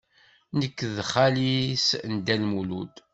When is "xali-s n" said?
1.11-2.13